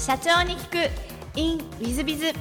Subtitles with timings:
[0.00, 1.38] 社長に聞く。
[1.38, 2.32] In ウィズビズウ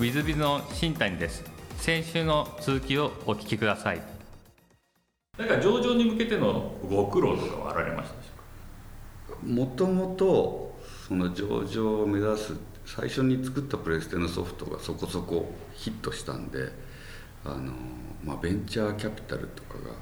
[0.00, 1.44] ィズビズの新谷です。
[1.76, 4.02] 先週の続きをお聞きください。
[5.38, 8.30] なんか上場に向けてのご苦労とかはあられましたでしょ
[9.28, 9.46] うか？
[9.46, 10.76] もともと
[11.06, 16.72] その上場を目指す最初に作ったプレステのソフトがそこそこヒットしたんで
[17.44, 17.72] あの、
[18.24, 19.94] まあ、ベンチャーキャピタルとかが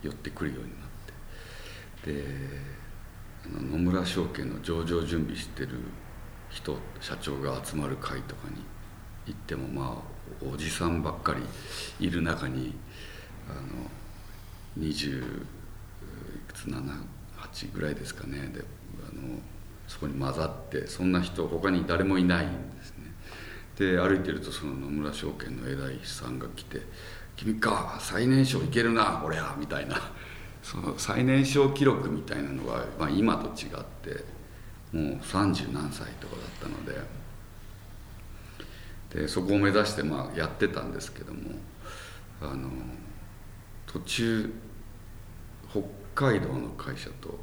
[0.00, 0.88] 寄ってくるようになっ
[2.04, 2.12] て。
[2.12, 2.79] で
[3.48, 5.70] 野村証券の上場準備してる
[6.50, 8.56] 人社長が集まる会とかに
[9.26, 12.74] 行ってもまあおじさんばっかりいる中に
[13.48, 15.22] あの20い
[16.48, 18.50] くつ78ぐらいですかね。
[18.54, 18.64] で
[19.10, 19.38] あの
[19.88, 23.12] そこに混ざってそんな人他に誰もいないんですね。
[23.76, 26.82] で歩いてるとその野村証券の偉いさんが来て
[27.36, 29.96] 「君か最年少いけるな俺は」みたいな。
[30.62, 33.70] その最年少記録みたいなのが、まあ、今と違っ
[34.02, 34.24] て
[34.92, 37.00] もう30何歳とかだったので
[39.22, 41.40] でそこを目指してまあやってたんですけども
[42.40, 42.70] あの
[43.86, 44.52] 途中
[45.70, 45.82] 北
[46.14, 47.38] 海道の会社と、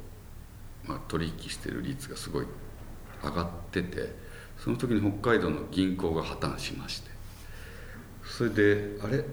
[0.86, 2.46] まあ、取引してる率がすごい
[3.22, 4.14] 上がってて
[4.58, 7.10] その時に北海道の銀行が破綻しまして
[8.24, 9.24] それであれ？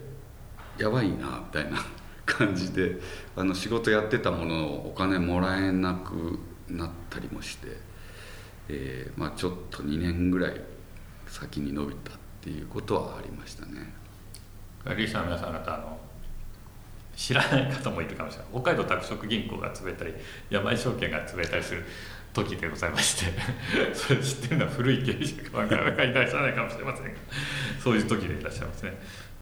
[0.77, 1.77] やばいなみたいな。
[2.25, 2.99] 感じで
[3.35, 7.67] あの仕事やってたもののお金もらえなくなったりもして、
[8.69, 10.61] えーまあ、ちょっと2年ぐらい
[11.27, 13.93] 先に伸びたっていうことはありましたね。
[14.95, 15.99] リーサーの皆さん方あの
[17.15, 18.47] 知らない方もいるかもしれない。
[18.51, 20.13] 北海道拓殖銀行が潰れたり
[20.49, 21.83] 山井証券が潰れたりする
[22.33, 23.31] 時でございまして
[23.95, 27.11] それ知ってるのは古い経営者がなかなかいらっしないかもしれませんが
[27.81, 28.93] そういう時でいらっしゃいますね。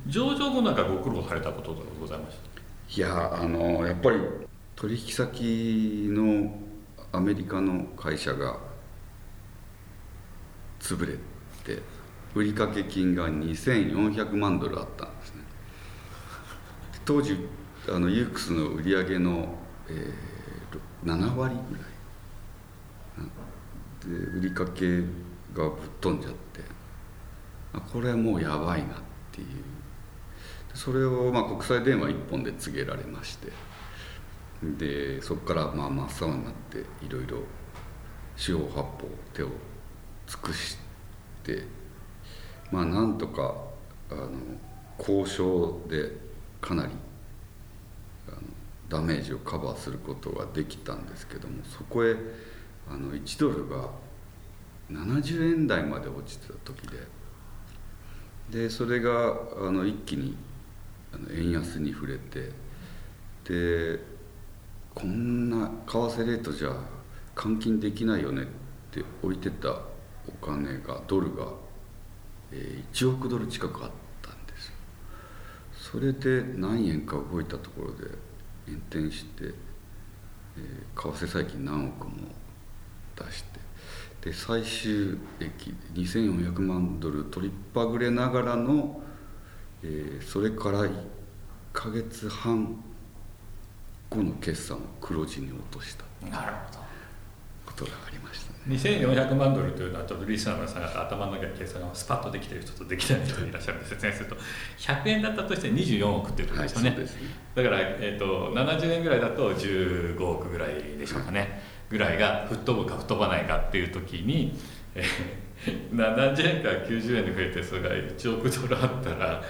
[0.08, 2.53] 上場後なんかご苦労されたこととかございました？
[2.96, 4.20] いやあのやっぱり
[4.76, 6.54] 取引先の
[7.12, 8.60] アメリカの会社が
[10.80, 11.14] 潰れ
[11.64, 11.82] て
[12.36, 15.42] 売掛金が2400万ドルあったんですね。
[17.04, 17.38] 当時
[17.90, 19.56] あのユークスの売り上げの、
[19.90, 21.84] えー、7割ぐらい。
[24.42, 24.72] で売掛
[25.54, 26.62] がぶっ飛んじゃって。
[27.92, 28.98] これはもうやばいなっ
[29.32, 29.73] ていう。
[30.74, 33.52] それをまあ国際電話一本で告げられまして
[34.78, 37.38] でそこからまあ真っ青になっていろいろ
[38.36, 39.50] 四方八方手を
[40.28, 40.78] 尽くし
[41.44, 41.64] て
[42.72, 43.56] まあなんとか
[44.10, 44.32] あの
[44.98, 46.12] 交渉で
[46.62, 46.92] かなり
[48.28, 48.38] あの
[48.90, 52.16] ダメージをカバーすることができたんですけどもそこへ
[52.90, 53.90] あの1ドルが
[54.92, 56.98] 70円台まで落ちてた時で
[58.50, 60.36] でそれがあの一気に
[61.36, 62.52] 円安に触れて。
[63.46, 64.00] で
[64.94, 66.74] こんな為替レートじゃ
[67.36, 68.46] 換金できないよねっ
[68.92, 69.80] て置いてた
[70.28, 71.48] お金がドルが、
[72.52, 73.92] えー、1億ドル近くあっ
[74.22, 74.74] たんですよ。
[75.74, 78.04] それで何円か動いたところで
[78.68, 79.54] 炎転して、
[80.58, 82.14] えー、為替債金何億も
[83.16, 83.60] 出して。
[84.22, 89.02] で最終益2400万ドル取りっぱぐれながらの
[89.84, 90.92] えー、それから1
[91.74, 92.82] か月半
[94.10, 96.06] 後の決算を黒字に落とした。
[96.28, 96.84] なるほど。
[97.66, 98.78] ことがありましたね。
[98.78, 104.36] 2400万ドルというのはちょっとリスナーの皆さんが頭の中で計算がスパッとできてる人とできない人がいらっしゃるんで説明すると
[104.78, 107.08] 100円だったとして24億っていうことですよねはい、ね。
[107.56, 111.50] だから、えーと、70円ぐらいだと15億ぐらいでしょうかね、はい、
[111.90, 114.58] ぐらいが吹っ飛ぶか吹っ飛ばないかっていう時に、
[114.96, 115.43] えー
[115.92, 119.42] 何十円か90円で増えてそれが1億ドルあったら、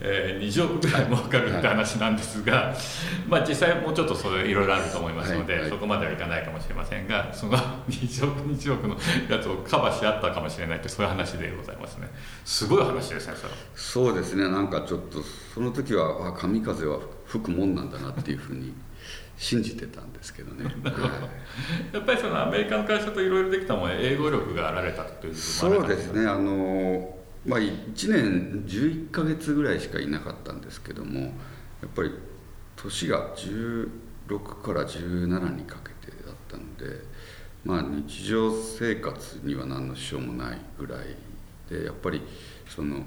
[0.00, 2.74] えー、20億ぐらい儲かるって話なんですが、
[3.28, 7.56] まあ、実際もうちょっとそれいろいろあると思いますので、はいはい、そこまではいかないかもしれませんが その
[7.88, 8.96] 20億20億の
[9.28, 12.08] やつをカバーし合ったかもしれないってそういう話でございますね。
[12.44, 13.52] すごい話ですねそれ。
[13.74, 14.48] そうですね。
[14.48, 15.22] なんかちょっと
[15.54, 18.74] その時はあ神風は吹くもんなんだなっていうふうに
[19.40, 21.30] 信じてたんですけどね、 は
[21.90, 26.26] い、やっぱりそのアメリカの会社といろいろできたもん英語力があられたというそうですね。
[26.26, 31.30] あのまあ1年11か月ぐらいしかいなかったんですけどもや
[31.86, 32.12] っぱり
[32.76, 37.02] 年が16から17にかけてだったので
[37.64, 41.16] まあ日常生活には何の支障もないぐらい
[41.70, 42.20] でやっぱり
[42.68, 43.06] その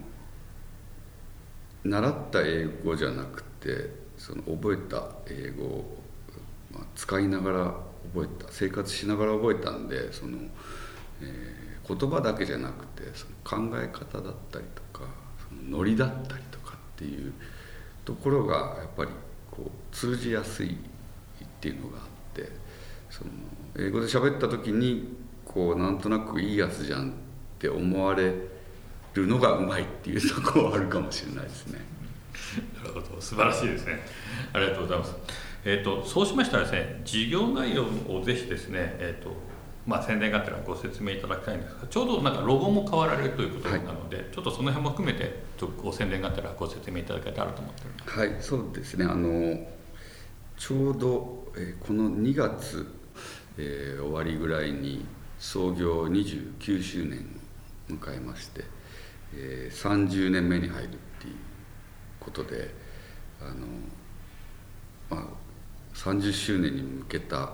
[1.83, 6.02] 習った英語じゃなくてその覚えた英語を
[6.73, 7.73] まあ、使いながら
[8.13, 10.37] 覚えた生活しながら覚えたんでその、
[11.21, 13.25] えー、言葉だけじゃなくてそ
[13.57, 15.05] の考え方だったりとか
[15.49, 17.33] そのノリだったりとかっていう
[18.05, 19.11] ところがやっぱり
[19.49, 20.77] こう通じやすいっ
[21.61, 22.03] ていうのがあっ
[22.33, 22.49] て
[23.09, 23.31] その
[23.77, 25.15] 英語で喋った時に
[25.45, 27.13] こうなんとなくいいやつじゃんっ
[27.59, 28.33] て思われ
[29.13, 31.79] るのがうまいっていうとこはあるかもしれないですね。
[32.75, 34.05] なるほど素晴らしいですね
[34.51, 35.15] ありがとうございます。
[35.65, 39.31] えーと、そうしましたらですね事業内容をぜひですね、えーと
[39.85, 49.05] まあ、宣伝がてらご説明いただきたいんですがちょうどなんかロゴも変わられるということなので、はい、ちょっとその辺も含めてちょご宣伝がてらご説明いただけたらと思っておりますはいそうですね。
[49.05, 49.67] あの
[50.57, 52.87] ちょうど、えー、この2月、
[53.57, 55.05] えー、終わりぐらいに
[55.39, 57.27] 創業29周年
[57.89, 58.63] を迎えまして、
[59.35, 60.89] えー、30年目に入るっ
[61.19, 61.33] ていう
[62.19, 62.73] ことで
[63.41, 63.67] あの、
[65.09, 65.42] まあ、
[66.03, 67.53] 30周年に向けた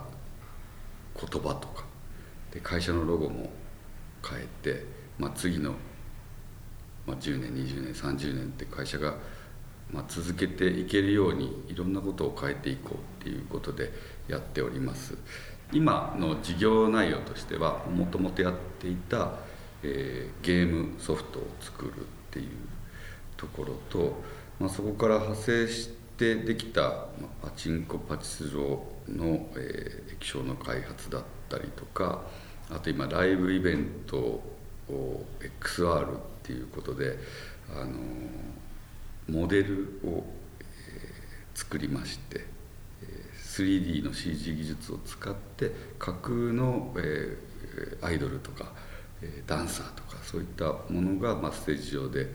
[1.16, 1.86] 言葉とか
[2.52, 3.52] で会社のロゴも
[4.28, 4.86] 変えて、
[5.20, 5.74] まあ、次の、
[7.06, 9.14] まあ、10年20年30年って会社が、
[9.92, 13.92] まあ、続けていけるようにいろんなことを変えていこうっていうことで
[14.28, 15.16] やっております。
[15.72, 19.34] 今の事業内容としてはもともとやっていた、
[19.84, 21.94] えー、ゲームソフトを作るっ
[22.32, 22.48] ていう
[23.38, 24.20] ところと、
[24.60, 27.06] まあ、そこから派生してできた、
[27.42, 32.22] パチンコパチスロの、えー、液晶の開発だったりとか
[32.70, 35.26] あと今ライブイベントを
[35.62, 37.18] XR っていうことで、
[37.74, 37.94] あの
[39.30, 40.26] モデルを、
[40.60, 42.46] えー、作りまして
[43.44, 48.74] 3D の CG 技術を使って架空の、えー、アイドルとか、
[49.22, 52.26] えー、ダンサーとかそういったものが、まあ、ステージ上で、え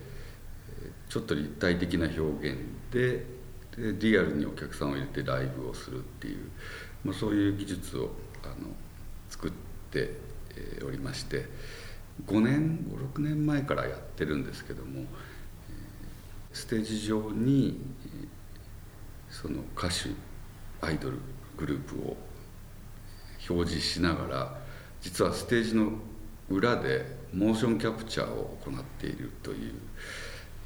[1.09, 2.59] ー、ちょっと立体的な表現
[2.91, 3.34] で
[3.77, 6.51] でリアルにお客さんを入れてライブをするっていう、
[7.05, 8.11] まあ、そういう技術を
[8.45, 8.69] あの
[9.29, 10.35] 作って、
[10.85, 11.47] おりまして
[12.27, 12.79] 5年
[13.17, 15.05] 56年前からやってるんですけども、
[16.53, 17.81] ステージ上に
[19.29, 20.11] その歌手
[20.81, 21.19] アイドル
[21.57, 22.17] グループを
[23.51, 24.59] 表示しながら
[25.01, 25.93] 実はステージの
[26.49, 29.73] 裏でモーションキャプチャーを行っているという、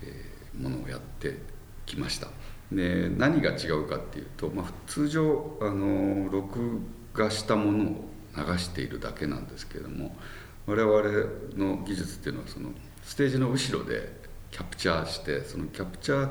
[0.03, 0.25] え
[0.61, 1.39] ものをやって
[1.87, 2.29] きました。
[2.73, 6.81] で何が違うかっていうと、まあ、通常あの録
[7.15, 8.05] 画したものを
[8.37, 10.15] 流しているだけなんですけれども
[10.67, 11.03] 我々
[11.57, 12.71] の技術っていうのはその
[13.03, 14.13] ステージの後ろで
[14.51, 16.31] キャプチャーしてそのキャプチャ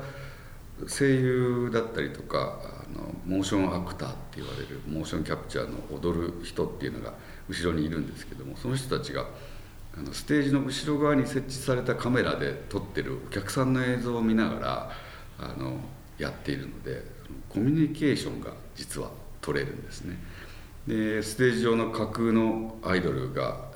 [0.86, 7.14] 声優だったりとかあのモーションアクターって言われるモーションキャプチャーの踊る人っていうのが
[7.48, 9.26] 後ろにいるんですけどもその人たちが
[9.98, 14.90] あのステージの後ろ側に設置されたカメラで撮ってるお客さんの映像を見ながら
[15.40, 15.80] あの
[16.18, 17.02] やっているので
[17.48, 19.10] コミュニケーションが実は
[19.40, 20.16] 取れるんですね。
[20.86, 23.70] でステージ上の架空のアイドルが、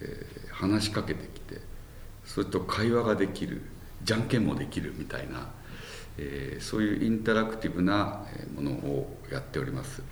[0.00, 1.60] えー、話しかけてきて
[2.24, 3.62] それと会話ができる
[4.02, 5.50] じゃんけんもできるみたいな
[6.18, 8.24] えー、そういうインタラクティブな
[8.54, 10.02] ものをやっております。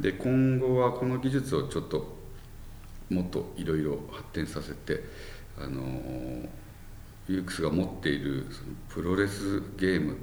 [0.00, 2.16] で今後はこの技術をちょっと
[3.10, 5.04] もっといろいろ発展させて
[5.58, 5.82] あの
[7.28, 10.16] ユークスが持っているそのプロレスゲーム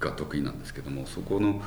[0.00, 1.62] が得意なんですけどもそこの、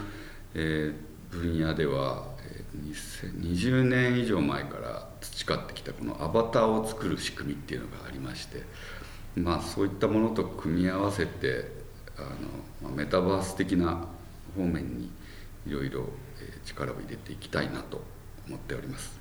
[0.53, 8.63] えー、分野では、えー、20年以上前から培ってきたこのアバターを作る仕組みっていうのがありまして
[9.35, 11.71] まあそういったものと組み合わせて
[12.17, 12.21] あ
[12.83, 14.07] のまメタバース的な
[14.55, 15.11] 方面に
[15.67, 16.05] いろいろ
[16.65, 18.01] 力を入れていきたいなと
[18.47, 19.16] 思っております。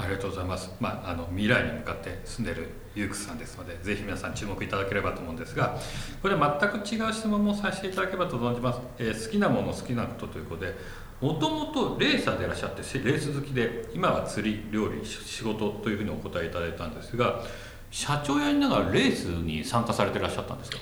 [0.00, 5.78] ありがとうございます、まあ、あの未来に向かって進んでるユークスさんですのでぜひ皆さん注目いただければと思うんですが
[6.22, 10.74] これ全く違う質問もさせていただければと存じます、えー、好きなもの好きなことということで
[11.20, 17.42] もともとレーサーでいらっしゃってレース好きで今は釣り料理仕事というふうにお答えいただいたんですが
[17.90, 20.78] 社長やりながらレースに参加されていらっしゃったんですか？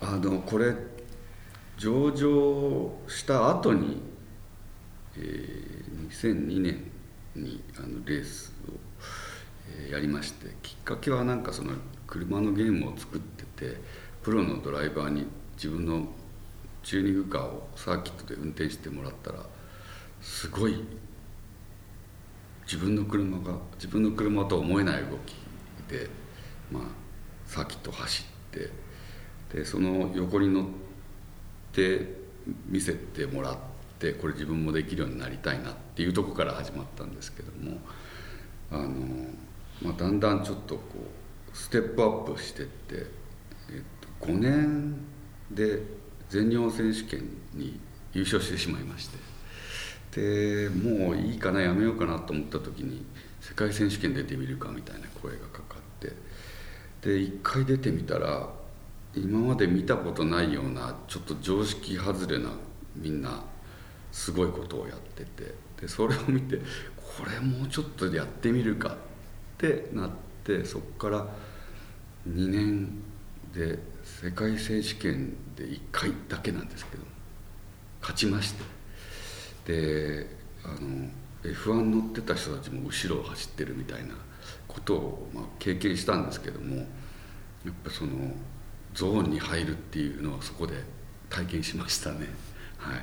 [0.00, 0.74] あのこれ
[1.76, 4.00] 上場した後に、
[5.16, 6.84] えー、2002年
[7.36, 8.54] にあのレース、
[9.90, 11.72] やりましてきっかけはなんかその
[12.06, 13.76] 車のゲームを作ってて
[14.22, 16.06] プロのドライバーに自分の
[16.82, 19.38] チューニングカーをサーキットで運転してもらったら
[20.20, 20.84] すごい
[22.64, 25.36] 自分の車が自分の車とは思えない動き
[25.88, 26.08] で、
[26.70, 26.82] まあ、
[27.46, 28.70] サーキットを走って
[29.52, 30.64] でその横に乗っ
[31.72, 32.14] て
[32.68, 33.56] 見せてもらっ
[33.98, 37.78] てこれ自分もできるようになりたいなっていうとこから始まったんですけども
[38.70, 38.88] あの、
[39.82, 40.82] まあ、だんだんちょっとこ
[41.52, 43.82] うステップアップしてって、えっ
[44.20, 44.96] と、5年
[45.50, 45.80] で
[46.28, 47.78] 全日本選手権に
[48.12, 49.18] 優勝してしまいまして。
[50.12, 53.04] でもういいかなやめようかなと思った時に
[53.42, 56.12] 世界選手権出てみるかみたいな声がかかって。
[57.02, 58.48] で1回出てみたら
[59.14, 62.50] 今まで見たことないようなちょっと常識外れな
[62.96, 63.44] みんな
[64.10, 65.54] すごいことをやってて。
[65.80, 66.56] でそれを見て
[66.96, 68.98] これもうちょっとやってみるかって
[69.56, 70.10] ってなっ
[70.44, 71.26] てそこから
[72.28, 73.02] 2年
[73.54, 77.02] で世界選手権で1回だけなんですけど
[78.00, 78.76] 勝ちまして。
[79.66, 80.26] で
[80.64, 81.08] あの
[81.42, 84.14] F1 乗ってた人たちも後ろを走ってるみたいな
[84.66, 86.86] ことを、まあ、経験したんですけどもやっ
[87.84, 88.12] ぱその
[88.94, 90.74] ゾーンに入るっていうのはそこで
[91.28, 92.28] 体験しましたね。
[92.78, 92.96] はい。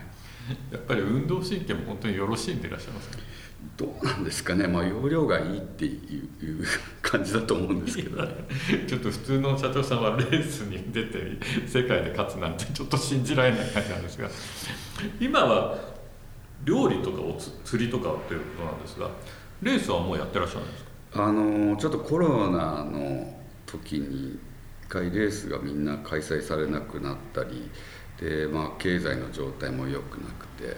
[0.71, 3.17] やっぱり運動神経も本当によろしいんでいらっしゃいますか？
[3.77, 4.67] どうなんですかね。
[4.67, 6.63] まあ容量がいいっていう
[7.01, 8.17] 感じだと思うんですけど、
[8.87, 14.29] ちょっと普通の社長さんはレースに出て世界で勝つなんてちょっと信じられない感じなんですが
[15.19, 15.77] 今は
[16.63, 19.09] 料理とかお釣りとかということなんですが
[19.61, 21.25] レースはもうやってらっしゃるんですか？
[21.25, 24.39] あのちょっとコロナの時に
[24.85, 27.69] 一回レースがみんな開催されなくなったり
[28.19, 30.77] で、まあ、経済の状態も良くなくて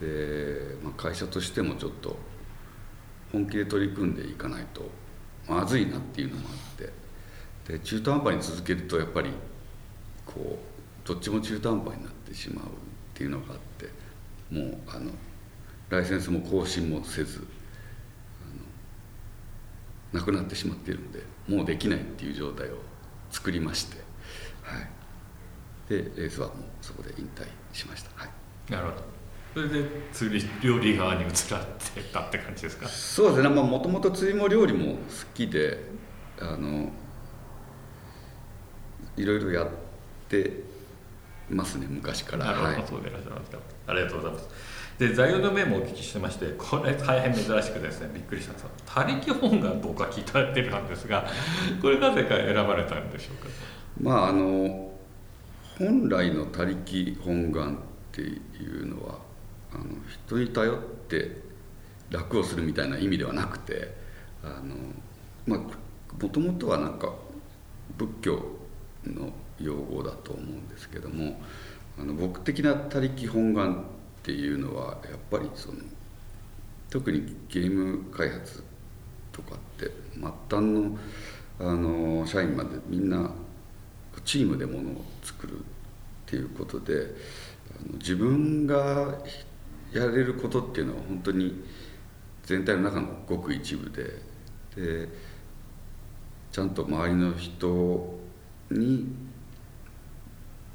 [0.00, 2.16] で、まあ、会社としてもちょっと
[3.32, 4.90] 本気で取り組んでいかないと
[5.48, 7.00] まずいなっていうのもあって。
[7.70, 9.30] で中途半端に続けるとやっぱり
[10.26, 10.58] こ
[11.04, 12.68] うどっちも中途半端になってしまうっ
[13.14, 13.88] ていうのがあって
[14.50, 15.12] もうあの
[15.88, 17.46] ライセンスも更新もせず
[20.12, 22.78] なくなってしまっているのでもうできないっていう状態を
[23.30, 23.98] 作りまして、
[24.62, 24.88] はい、
[25.88, 29.19] でレースはもうそこで引退しました、はい、なるほど。
[29.54, 31.64] それで釣り料理側に移らっ
[31.94, 32.86] てたって感じですか？
[32.88, 33.48] そうですね。
[33.48, 34.98] もともと釣りも料理も好
[35.34, 35.82] きで
[36.40, 36.90] あの
[39.16, 39.68] いろいろやっ
[40.28, 40.62] て
[41.48, 42.46] ますね昔から。
[42.46, 42.74] なるほど、はい、
[43.88, 44.48] ありがとうございます。
[44.98, 51.26] で座右の銘もお聞きしてまして これ大変珍しくですねびっくりしたんです他力本願僕は聞いたってるんですが
[51.80, 53.48] これなぜか選ばれたんでしょうか？
[54.00, 54.92] まああの
[55.78, 57.78] 本来の他力本願っ
[58.12, 58.36] てい
[58.82, 59.18] うのは
[59.72, 59.84] あの
[60.26, 61.40] 人に頼って
[62.10, 63.94] 楽をするみたいな意味ではなくて
[64.42, 64.74] あの
[65.46, 67.12] まあもともとはなんか
[67.96, 68.42] 仏教
[69.06, 71.40] の用語だと思うんですけども
[71.98, 73.84] あの僕的な他力本願っ
[74.22, 75.78] ていうのはやっぱりその
[76.88, 78.64] 特にゲーム開発
[79.32, 80.98] とかって末端の
[81.60, 83.30] あの社員までみんな
[84.24, 85.62] チームでものを作るっ
[86.26, 86.94] ていうことで
[87.78, 89.18] あの自分が
[89.92, 91.64] やれることっていうのは本当に
[92.44, 94.04] 全体の中のごく一部で
[94.76, 95.08] で
[96.52, 98.18] ちゃんと周りの人
[98.70, 99.06] に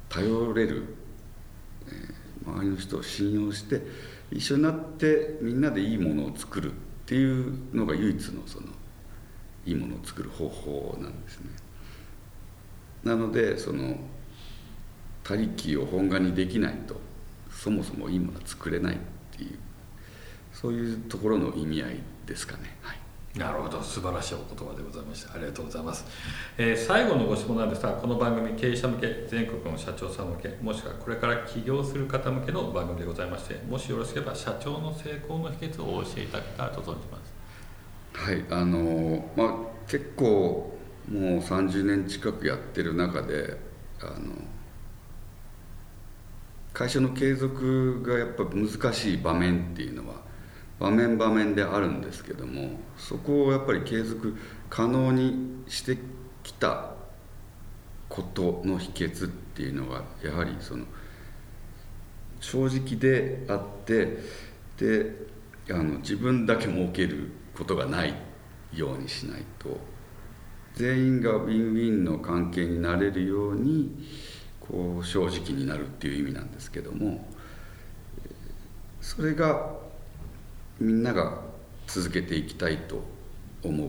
[0.08, 0.96] 頼れる、
[1.86, 3.82] えー、周りの人を信用して
[4.30, 6.74] 一緒になってみんなでいいものを作るっ
[7.06, 8.68] ていうのが唯一のその
[9.64, 11.50] いいものを作る方法なんですね。
[13.04, 13.96] なのでその
[15.22, 17.00] 他力を本願にできないと
[17.56, 18.98] そもそもいいものは作れないっ
[19.36, 19.58] ていう
[20.52, 22.76] そういうところの意味合いですかね。
[22.80, 22.98] はい。
[23.38, 23.82] なるほど。
[23.82, 25.34] 素晴らしいお言葉でございました。
[25.34, 26.06] ありがとうございます、
[26.56, 37.34] えー、最後のご質問なんですがこの番組経営者向け全国の社長さん向けもしくはこれから起業する方向けの番組でございましてもしよろしければ社長の成功の秘訣をお教えいただけたらと存じます。
[38.14, 38.44] はい。
[38.50, 39.54] あのまあ
[39.86, 40.74] 結構
[41.12, 43.58] もう30年近くやってる中で
[44.00, 44.34] あの
[46.76, 50.16] 会社の継続がやっぱ難しい場面っていうのは
[50.78, 54.36] 場面場面であるんですけどもそこをやっぱり継続
[54.68, 55.96] 可能にして
[56.42, 56.90] きた
[58.10, 60.84] ことの秘訣っていうのがやはりその
[62.40, 64.18] 正直であって
[64.76, 65.12] で
[65.70, 68.12] あの自分だけ儲けることがない
[68.74, 69.78] ようにしないと
[70.74, 73.96] 全員がウィンウィンの関係になれるように
[74.68, 77.26] こう正直になるっていう意味なんですけども
[79.00, 79.70] それが
[80.80, 81.40] みんなが
[81.86, 83.02] 続けていきたいと
[83.62, 83.88] 思う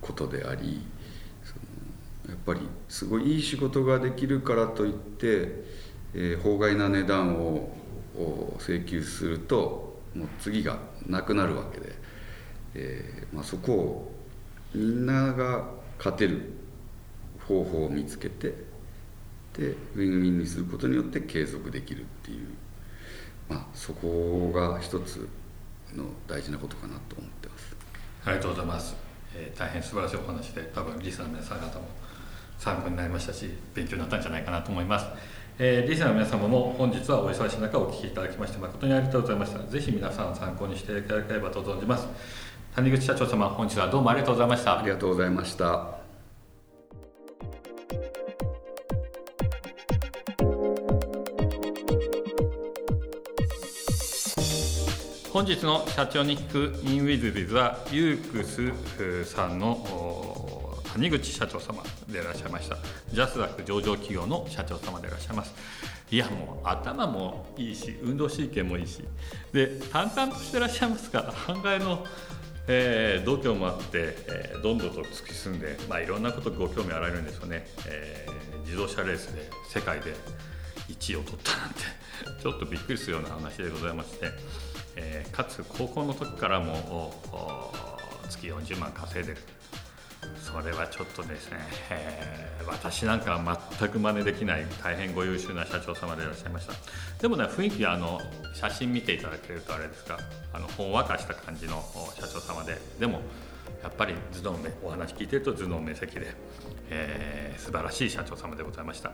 [0.00, 0.82] ことであり
[2.28, 5.64] やっぱりすごいいい仕事ができるからといって、
[6.14, 7.74] えー、法外な値段を
[8.58, 11.92] 請求するともう次がなくなるわけで、
[12.74, 14.12] えーまあ、そこを
[14.74, 15.64] みんなが
[15.96, 16.52] 勝てる
[17.46, 18.54] 方法を見つけて
[19.58, 22.46] でウィンウィンにすることによって継続できるっていう、
[23.48, 25.28] まあ、そこが一つ
[25.94, 27.76] の大事なことかなと思ってます。
[28.24, 28.96] ありがとうございます、
[29.34, 31.86] えー、大変素晴らしいお話で多分リスナーの皆さん方も
[32.58, 35.06] 参考になりましたし勉強になったんじゃないかなと思います、
[35.58, 39.58] えー、リスナーの皆様も本日はお忙しい中お聞きいただきまして誠にありがとうございました。
[39.60, 42.06] ぜひ皆さん参考にしていただければと存じます。
[42.74, 44.78] 谷口社長様本日はどうもありがとうございました。
[44.78, 45.97] ありがとうございました
[55.38, 62.76] 本日の社長に聞くインウィズビズはユークスさんの谷口社長様でいらっしゃいました。
[63.12, 65.54] ジャスダック上場企業の社長様でいらっしゃいます。
[66.10, 69.04] いやもう頭もいいし運動神経もいいし。
[69.52, 72.04] で淡々としてらっしゃいますから考えの
[72.66, 80.14] えー、度胸もあって、えー、どんどんと突き進んで、まあ、いろんなことご興味あられるんですよね、えー、自動車レースで世界で
[80.88, 82.08] 1位を取ったなんて。
[82.42, 84.26] ちょっとびっくりするような話でございまして、
[85.00, 87.12] えー、かつ高校の時からも
[88.28, 89.38] 月40万稼いでる。
[90.42, 91.58] それはちょっとですね、
[91.90, 96.72] えー、私なんかは全く真似できない大変ご優秀な社長様でいらっしゃいました。
[97.20, 98.20] でもね雰囲気はあの
[98.54, 100.18] 写真見ていただけるとあれですか。
[100.52, 101.82] あのほんわかした感じの
[102.16, 102.76] 社長様で。
[102.98, 103.20] でも
[103.82, 106.34] やっぱり頭脳お話聞いてると頭脳明晰で、
[106.90, 109.12] えー、素晴らしい社長様でございました、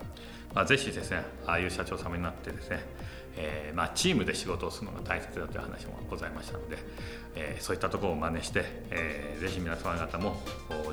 [0.54, 2.80] まあ、ぜひですねああいう社長様になってですね、
[3.36, 6.78] えー、まあ、チームで仕事をするのが大切だという話もございましたので、
[7.34, 10.36] えー、そういったところを真似して、えー、ぜひ皆様方も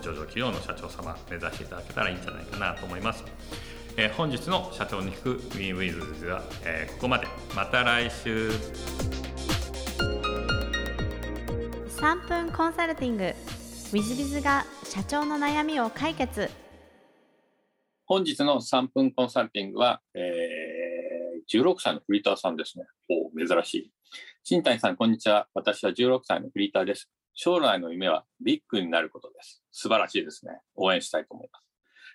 [0.01, 3.24] 上場企業の社長様目指していただけたらいいんじゃないかなと思います。
[3.98, 7.27] えー、本日の社長に聞くウィンウィズでは、えー、ここまで。
[7.55, 8.50] また来週。
[11.98, 13.24] 3分コンサルティング。
[13.24, 13.36] w
[13.93, 16.50] i z ビズが社長の悩みを解決。
[18.05, 20.21] 本日の3分コンサルティングは、えー、
[21.53, 22.86] 16歳のフリーターさんですね。
[23.10, 23.91] お珍しい。
[24.41, 25.48] 新谷さん、こんにちは。
[25.53, 27.12] 私は16歳のフリーターです。
[27.34, 29.62] 将来の夢はビッグになることです。
[29.70, 30.62] 素晴らしいですね。
[30.75, 31.67] 応援したいと思います。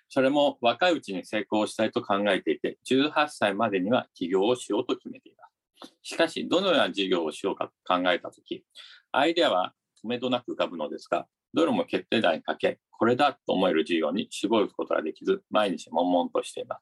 [0.09, 5.47] それも若いうちに成功したいと考えていて、18歳までには起業をしようと決めていま
[5.87, 5.93] す。
[6.01, 8.65] しかし、どのような事業をしようか考えたとき、
[9.11, 16.81] アイデアは止めどなく浮かぶのですが、どれも決定打にかけ、これだと思える事業に絞ることができず、毎日悶々としています。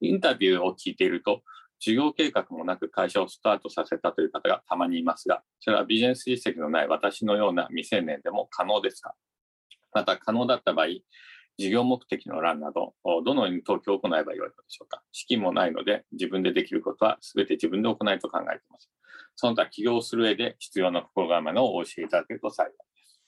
[0.00, 1.42] インタビューを聞いていると、
[1.80, 9.14] 事業計画もなく会社をスタートさせたという方がたまにいますが、それはビジネス実績のない私のような未成年でも可能ですか？
[9.92, 10.86] また可能だった場合、
[11.56, 15.02] 事業目的の欄など、どのように登記を行えばよいのでしょうか？
[15.12, 18.90] 資金もないので、自分でできることは全て自分で行いと考えています。
[19.36, 23.20] その他起業する上で必要な心構えのをお教えいただけると幸いです。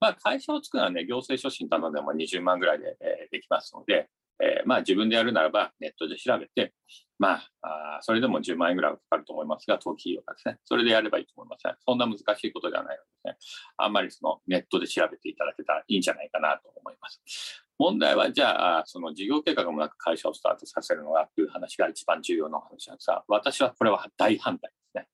[0.00, 6.74] まあ、会社を作るのはね、行政書士頼んでも20万ぐらいで、え、できますので、えー、まあ自分でやるならばネットで調べて、
[7.18, 11.74] まあ、あそれでも10万円ぐらいはかかると思いますが、登記費用がですね、それでやればいいと思います、ね。
[11.86, 13.38] そんな難しいことではないのでね、
[13.78, 17.64] あんまりそのネットで調べていただけたらいいんじゃないかなと思います。
[17.78, 25.08] 問題は、じゃあ、その事業計画もなく会社をスタートさせるのはという話が一番重要な話なんですが、私はこれは大反対ですね。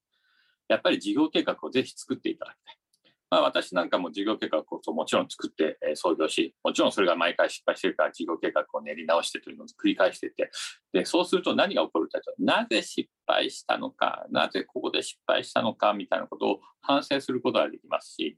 [0.69, 2.82] やっぱり事業計画をぜひ作っていただきたい。
[3.33, 10.51] まあ、私なんかも事業計画をもちろん作って創業し、もちろんそれが毎回失敗してるから事業計画を練り直してというのを繰り返してて、
[10.93, 18.37] で、そうすると何が起こるかというと、なぜ失敗したのか、なぜここで失敗したのかみたいなことを反省することができますし、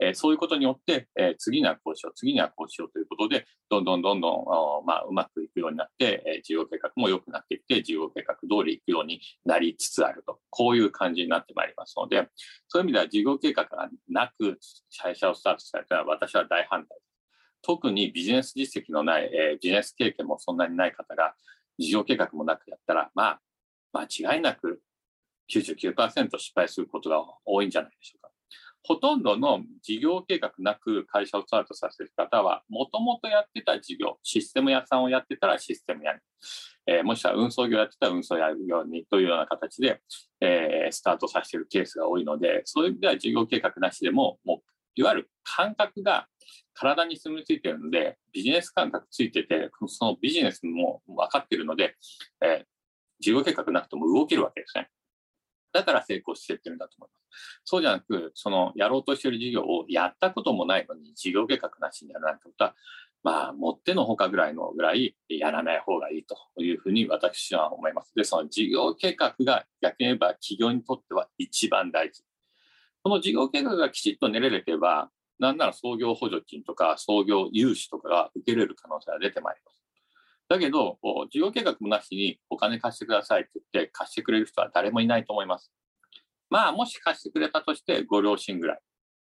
[0.00, 12.28] えそういうことによって、え次にはこうしよう、次にはこうしようということで、どんどんどんどん、まあ、うまくいくようになって、え事業計画も良くなっていって、事業計画通りいくようになりつつあると、こういう感じになってまいりますので、
[12.68, 14.58] そういう意味では事業計画がなく
[15.02, 16.98] 会社をスタートされたら私は大反対。
[17.62, 21.34] 特にビジネス実績のない、えビジネス経験もそんなにない方が、
[21.78, 23.40] 事業計画もなくやったら、まあ、
[23.92, 24.80] 間違いなく
[25.50, 28.19] 99%失敗することが多いんじゃないでしょうか。
[28.82, 36.18] ほとんどの事業計画なく会社をスタートさせる方は、もともとやってた事業、システム屋さんをやってたらシステム屋に、
[36.86, 40.00] えー、もしくは運送業やってたら運送業にというような形で、
[40.40, 46.26] えー、スタートさせているケースが多いので、そういう意味では事業計画なしでも、もういわゆる感覚が
[46.74, 51.96] 体に住み着いてるので、ビジネス感覚ついてて、そのビジネスも分かってるので、
[52.42, 52.64] えー、
[53.20, 54.88] 事業計画なくても動けるわけですね。
[55.72, 57.60] だから成功してってるんだと思います。
[57.64, 62.74] そうじゃなく、そのやろうとしている事業をやったこともないのに事業計画なしにやらないってことは、
[63.22, 68.12] まあ、もってのほかぐらいのぐらいやらない方がいいというふうに私は思います。
[68.14, 72.22] で、その事業計画が逆に言えば企業にとっては一番大事。
[73.02, 79.79] この事業計画がきちっと練れれば、なんなら創業補助金とか創業融資とかが受けれる可能性が出てまいります。
[80.50, 80.98] だけど、
[81.30, 85.72] 事業計画もなしにお金貸してくださいって言って貸してくれる人は誰もいないと思います。
[86.50, 88.80] まあ、もし貸してくれたとして、ご両親ぐらい、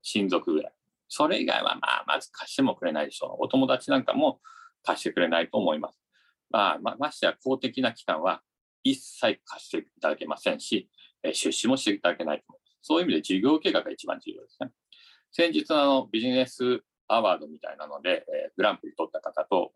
[0.00, 0.72] 親族ぐらい。
[1.08, 3.44] それ以外は、まあ、まず貸してもくれないでしょう。
[3.44, 4.40] お友達なんかも
[4.82, 6.00] 貸してくれないと思います。
[6.48, 8.40] まあ、まましてや公的な機関は
[8.82, 10.88] 一切貸していただけませんし、
[11.22, 12.78] 出資もしていただけないと思います。
[12.80, 14.70] そういう意味で事業計画が一番重要ですね。
[15.30, 18.24] 先日のあのビジネスアワードみたいなので、
[18.56, 19.72] グランプリ取った方と、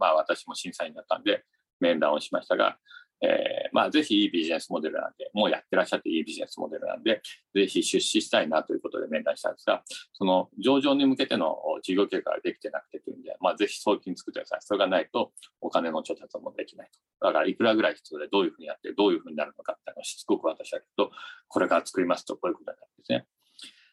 [0.00, 1.44] まあ私も審査員だったんで
[1.78, 2.78] 面談をしましたが、
[3.22, 7.20] えー、まあ、ぜひいいビジネスモデルなんで、もうやってらっしゃっていいビジネスモデルなんで、
[7.54, 9.82] ぜひ出資したいなということで面談したんですが、
[10.14, 14.58] その上場に向けての事業計画ができてなくてというんで、まあ、ぜひ送金作ってください。
[14.62, 16.88] それがないとお金の調達もできない
[17.20, 17.26] と。
[17.26, 21.14] だから、いくらぐらい必要で、どういうふうにやって、どういうふうになるのかっていうのをしつこく私は言うと、
[21.48, 23.26] これから作りますと、こういうことになるんですね。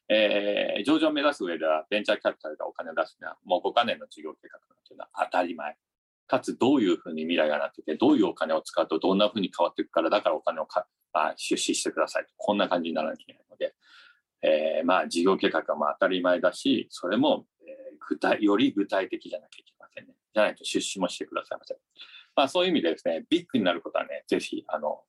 [0.09, 5.75] えー、上場を目指す上では、ベンチャーキャピタルがお金を出すには、もう5カ年の事業計画というのは当たり前。
[6.27, 12.25] かつどういうふうに未来がなってて、どういうお金を使うとどんなふうに変わっていくから、だからお金をかあ出資してください。
[12.35, 13.75] こんな感じにならなきゃいけないので、
[14.41, 20.13] えー、まあ事業計画はまあ当たり前だし、それも、えー、具体、より具体的じゃなきゃいけませんね。
[20.33, 21.77] じゃないと出資もしてくださいません。
[22.35, 25.01] まあそういう意味でですね、ビッグになることはね、ぜひ、あの、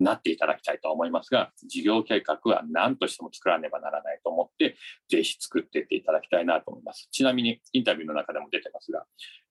[0.00, 4.76] なっていただきたいと思いますが、事業計画は何としても作らねばならないと思って、
[5.08, 7.08] ぜひ作っていっていただきたいなと思います。
[7.12, 9.06] ちなみにインタビューの中でも出てますが、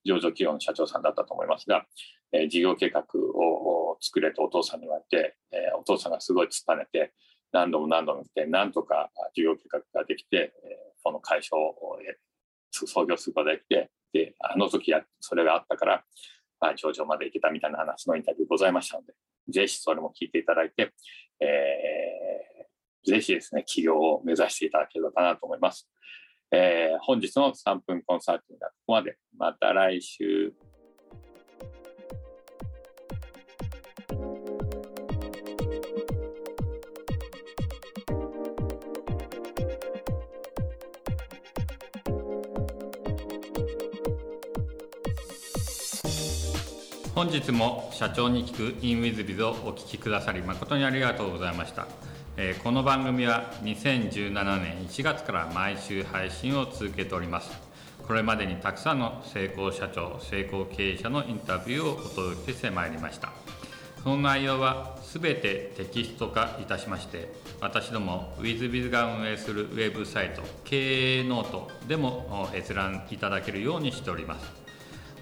[0.06, 1.86] 上場企業の社長さんだったと思いますが、
[2.32, 7.14] えー、事業計画を作れとお父さんに言われて、えー、お父さんがすごい突っぱねて、
[7.52, 10.52] 何度も何度も見て、なんとか事業計画ができて、えー、
[11.04, 11.76] その会社を
[12.72, 16.04] 創業することができて、で、あの時や、それがあったから、
[16.60, 19.14] まあ、上場まで行けたみたいな話のインタビューございましたので、
[19.50, 20.94] ぜひそれも聞いていただいて、
[21.40, 25.90] えー、ぜひですね、起業を目指していただければなと思います。
[26.56, 29.18] えー、本日の3分コンサルティングはここまで。
[29.40, 30.54] また来週。
[47.16, 51.88] 本日も社長に聞く InWithBiz をお聞きくださり誠にありがとうございました、
[52.64, 57.52] この番組は2017年1月から毎週配信を続けております。
[58.08, 63.32] これまでにたくさんの成功社長成功経営者のインタビューをお届けしてまいりました。
[64.04, 74.52] その内容は全てテキスト化いたしまして私ども WithBiz が運営するウェブサイト経営ノートでも閲覧いただけるようにしております。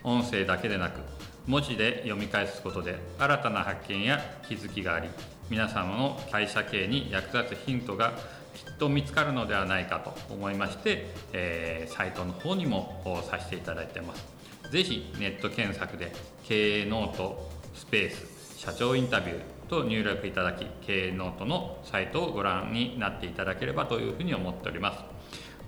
[0.06, 1.02] 音声だけでなく
[1.45, 5.10] 文字で読み返すことで新たな発見や気づきがあり
[5.51, 8.13] 皆様の会社経営に役立つヒントが
[8.53, 14.25] きっと見つかるのではないかと思いまして、えー、サイトの方にもさせていただいてます。
[14.71, 16.13] 是非ネット検索で
[16.45, 24.99] 経営ノートスペース社長インタビューと入力いただき経営ノートのサイトをご覧になっていただければというふうに思っております。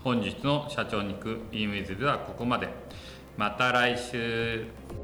[0.01, 2.69] 本日の社長に行く e ムイズではここまで。
[3.35, 5.02] また来週。